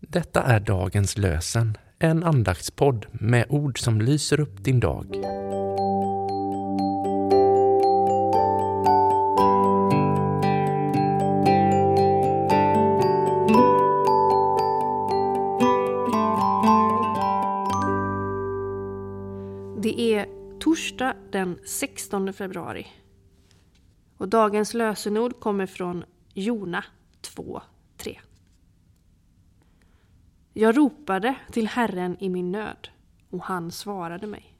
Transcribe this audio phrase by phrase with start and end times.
[0.00, 5.06] Detta är dagens lösen, en andaktspodd med ord som lyser upp din dag.
[19.82, 20.26] Det är
[20.60, 22.86] torsdag den 16 februari.
[24.16, 26.04] Och dagens lösenord kommer från
[26.34, 26.84] Jona
[27.20, 27.62] 2.
[30.52, 32.88] Jag ropade till Herren i min nöd
[33.30, 34.56] och han svarade mig.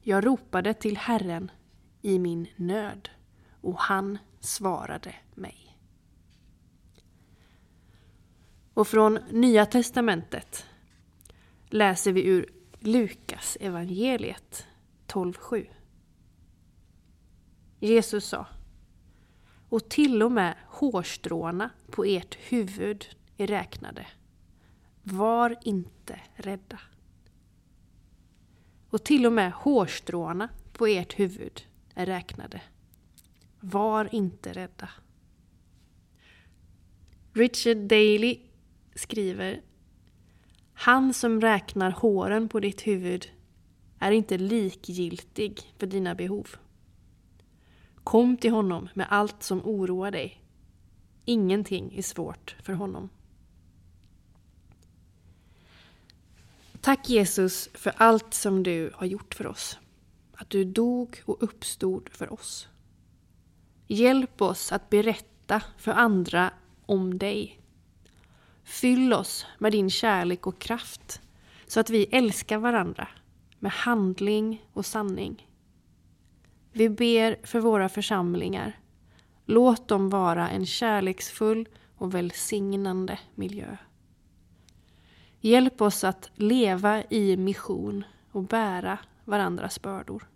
[0.00, 1.50] Jag ropade till Herren
[2.02, 3.08] i min nöd
[3.60, 5.78] och han svarade mig.
[8.74, 10.66] Och från Nya testamentet
[11.66, 14.66] läser vi ur Lukas evangeliet
[15.06, 15.66] 12.7.
[17.80, 18.46] Jesus sa
[19.68, 23.06] Och till och med hårstråna på ert huvud
[23.36, 24.06] är räknade.
[25.02, 26.80] Var inte rädda.
[28.90, 32.60] Och till och med hårstråna på ert huvud är räknade.
[33.60, 34.88] Var inte rädda.
[37.32, 38.38] Richard Daley
[38.94, 39.62] skriver
[40.72, 43.30] Han som räknar håren på ditt huvud
[43.98, 46.48] är inte likgiltig för dina behov.
[48.04, 50.42] Kom till honom med allt som oroar dig.
[51.24, 53.08] Ingenting är svårt för honom.
[56.84, 59.78] Tack Jesus för allt som du har gjort för oss.
[60.32, 62.68] Att du dog och uppstod för oss.
[63.86, 66.50] Hjälp oss att berätta för andra
[66.86, 67.60] om dig.
[68.64, 71.20] Fyll oss med din kärlek och kraft
[71.66, 73.08] så att vi älskar varandra
[73.58, 75.48] med handling och sanning.
[76.72, 78.78] Vi ber för våra församlingar.
[79.46, 83.76] Låt dem vara en kärleksfull och välsignande miljö.
[85.44, 90.28] Hjälp oss att leva i mission och bära varandras bördor.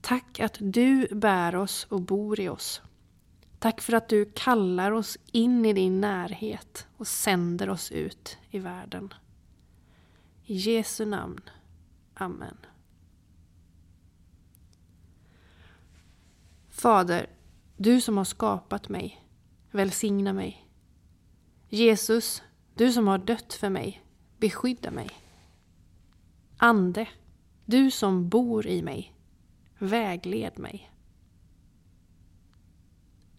[0.00, 2.82] Tack att du bär oss och bor i oss.
[3.58, 8.58] Tack för att du kallar oss in i din närhet och sänder oss ut i
[8.58, 9.14] världen.
[10.44, 11.40] I Jesu namn.
[12.14, 12.56] Amen.
[16.68, 17.26] Fader,
[17.76, 19.24] du som har skapat mig,
[19.70, 20.68] välsigna mig.
[21.68, 22.42] Jesus,
[22.74, 24.04] du som har dött för mig,
[24.38, 25.10] beskydda mig.
[26.56, 27.08] Ande,
[27.64, 29.14] du som bor i mig,
[29.78, 30.90] vägled mig.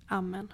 [0.07, 0.53] Amen.